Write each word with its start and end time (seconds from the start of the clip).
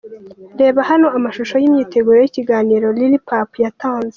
Reba 0.59 0.79
hano 0.89 1.07
amashusho 1.17 1.55
y’imyiteguro 1.61 2.17
y’ikiganiro 2.19 2.87
Lilp 2.97 3.27
yatanze:. 3.63 4.09